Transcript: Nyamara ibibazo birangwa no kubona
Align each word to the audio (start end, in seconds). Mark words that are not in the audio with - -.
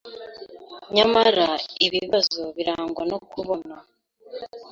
Nyamara 0.95 1.47
ibibazo 1.85 2.41
birangwa 2.55 3.03
no 3.11 3.17
kubona 3.31 3.75